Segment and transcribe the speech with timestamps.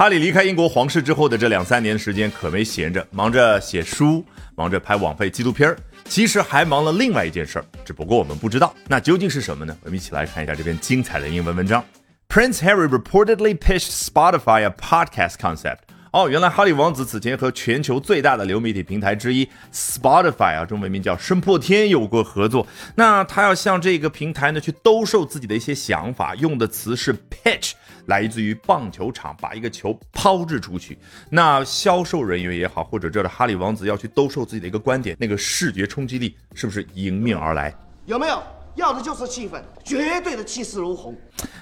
[0.00, 5.76] 哈利离开英国皇室之后的这两三年时间可没闲着，忙着写书，忙着拍网费纪录片儿，
[6.06, 9.76] 其实还忙了另外一件事儿，只不过我们不知道，那究竟是什么呢？
[9.82, 11.84] 我们一起来看一下这篇精彩的英文文章。
[12.30, 15.80] Prince Harry reportedly pitched Spotify a podcast concept.
[16.12, 22.66] 哦，原来哈利王子此前和全球最大的流媒体平台之一 Spotify 啊，中文名叫声破天有过合作。
[22.96, 27.74] 那他要向这个平台呢去兜售自己的一些想法，用的词是 pitch，
[28.06, 30.98] 来自于棒球场，把一个球抛掷出去。
[31.30, 37.72] 那销售人员也好，或者这的哈利王子要去兜售自己的一个观点，那个视觉冲击力是不是迎面而来？
[38.06, 38.42] 有没有？
[38.80, 41.14] 要的就是气氛，绝对的气势如虹。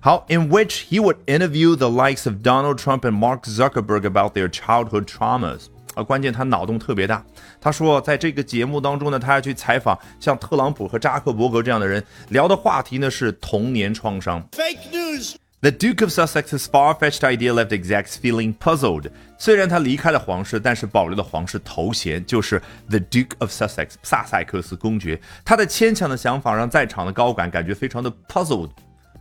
[0.00, 4.48] 好，in which he would interview the likes of Donald Trump and Mark Zuckerberg about their
[4.48, 5.66] childhood traumas。
[5.94, 7.24] 啊，关键他脑洞特别大。
[7.60, 14.44] 他说，在这个节目当中呢，他要去采访像特朗普和扎克伯格这样的人，聊的话题呢是童年创伤。
[14.50, 15.36] Fake news。
[15.64, 19.10] The Duke of Sussex's far-fetched idea left execs feeling puzzled。
[19.38, 25.18] 虽然他离开了皇室，但是保留了皇室头衔，就是 The Duke of Sussex，萨塞克斯公爵。
[25.42, 28.68] 他的牵强的想法让在场的高管感觉非常的 puzzled。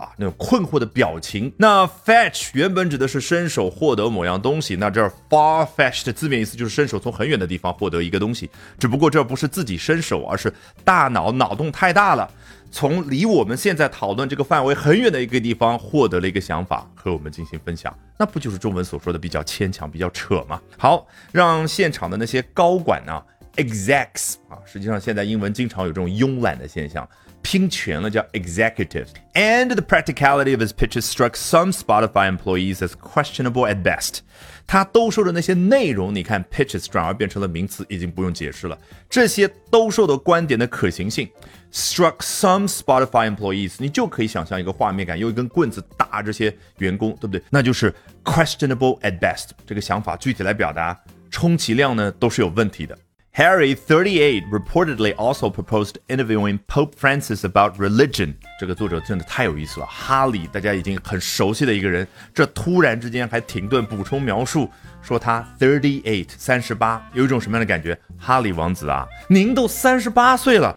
[0.00, 1.52] 啊，那种困惑的表情。
[1.58, 8.48] 那 fetch 原本指的是伸手获得某样东西，那这儿 far fetched 的字面意思就是伸手从很远的地方获得一个东西。
[8.78, 10.50] 只不过这不是自己伸手，而是
[10.82, 12.28] 大脑脑洞太大了，
[12.70, 17.94] 从离我们现在讨论这个范围很远的一个地方获得了一个想法和我们进行分享。
[18.18, 20.60] 那不就是中文所说的比较牵强、比较扯吗？
[20.78, 23.22] 好，让现场的那些高管呢
[23.56, 27.08] ，execs 啊，实际上现在英文经常有这种慵懒的现象。
[27.42, 29.06] 拼全了叫 executive。
[29.32, 34.18] And the practicality of his pitches struck some Spotify employees as questionable at best。
[34.66, 38.78] 他兜售的那些内容，你看 pitches 转而变成了名词，已经不用解释了。
[39.08, 41.26] 这些兜售的观点的可行性
[41.72, 47.42] ，struck some Spotify employees，你就可以想象一个画面感，用一根棍子打这些员工，对不对？
[47.48, 47.90] 那就是
[48.22, 49.48] questionable at best。
[49.66, 50.94] 这个想法具体来表达，
[51.30, 52.96] 充其量呢都是有问题的。
[53.40, 58.34] Harry, 38, reportedly also proposed interviewing Pope Francis about religion。
[58.60, 59.86] 这个作者真的太有意思了。
[59.86, 64.68] 哈利，大家已经很熟悉的一个人，这突然之间还停顿补充描述，
[65.00, 67.98] 说他 thirty-eight，三十八，有一种什么样的感觉？
[68.18, 70.74] 哈利王子啊，您都三十八岁了。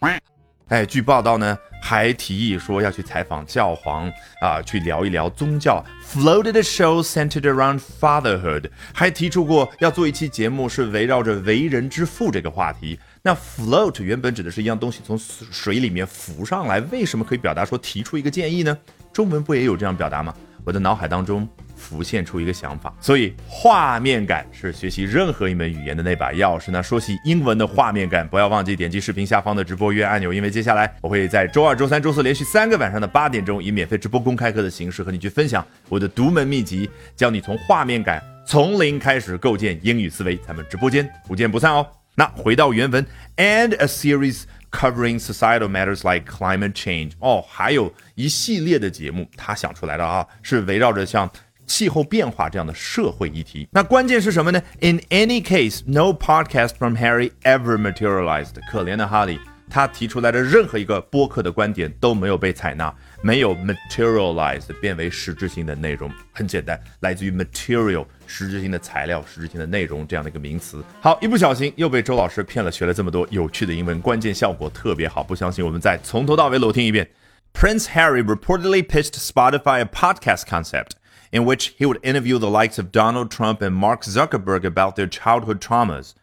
[0.68, 1.56] 哎，据报道呢。
[1.86, 4.10] 还提议说要去采访教皇
[4.40, 5.84] 啊，去聊一聊宗教。
[6.02, 12.98] Floated a show centered around fatherhood，还提出过要做一期节目是围绕着为人之父这个话题。
[13.20, 18.74] 那 float 原本指的是一样东西从水里面浮上来，为什么可以表达说提出一个建议呢？
[19.12, 20.34] 中文不也有这样表达吗？
[20.64, 21.46] 我的脑海当中。
[21.84, 26.70] 浮现出一个想法，所以画面感是学习任何一门语言的那把钥匙。
[26.70, 40.38] 那说起英文的画面感，不要忘记点击视频下方的直播约按钮，因为接下来我会在周二、周三、周四连续三个晚上的八点钟，以免费直播公开课的形式和你去分享我的独门秘籍，教你从画面感从零开始构建英语思维。
[40.38, 41.86] 咱们直播间不见不散哦。
[42.16, 43.04] 那回到原文
[43.36, 47.10] ，and a series covering societal matters like climate change。
[47.18, 51.30] 哦，还有一系列的节目，他想出来的啊，是围绕着像。
[51.66, 58.54] 气候变化这样的社会议题，那关键是什么呢？In any case, no podcast from Harry ever materialized。
[58.70, 59.38] 可怜的哈利，
[59.70, 66.10] 他提出来的任何一个播客的观点都没有被采纳，没有 materialized 变为实质性的内容。
[66.32, 70.84] 很简单，来自于 material 实质性的材料、实质性的内容这样的一个名词。
[71.00, 75.22] 好，一不小心又被周老师骗了，学了这么多有趣的英文，关键效果特别好。
[75.22, 77.08] 不相信，我们再从头到尾裸听一遍。
[77.52, 80.96] Prince Harry reportedly pitched Spotify a podcast concept.
[81.34, 85.08] In which he would interview the likes of Donald Trump and Mark Zuckerberg about their
[85.08, 86.14] childhood traumas.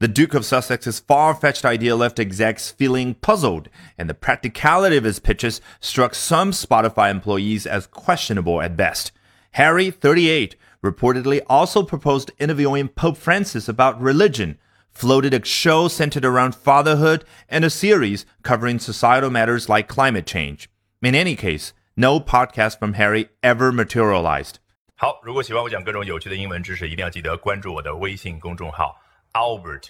[0.00, 5.04] The Duke of Sussex's far fetched idea left execs feeling puzzled, and the practicality of
[5.04, 9.12] his pitches struck some Spotify employees as questionable at best.
[9.52, 14.58] Harry, 38, reportedly also proposed interviewing Pope Francis about religion,
[14.90, 20.68] floated a show centered around fatherhood, and a series covering societal matters like climate change.
[21.00, 24.55] In any case, No podcast from Harry ever materialized。
[24.95, 28.95] 好，如果喜欢我讲各种有趣的英文知识，一定要记得关注我的微信公众号
[29.33, 29.89] Albert